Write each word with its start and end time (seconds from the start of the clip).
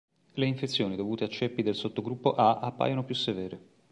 Le 0.33 0.45
infezioni 0.47 0.95
dovute 0.95 1.25
a 1.25 1.27
ceppi 1.29 1.61
del 1.61 1.75
sottogruppo 1.75 2.33
A 2.33 2.57
appaiono 2.57 3.03
più 3.03 3.13
severe. 3.13 3.59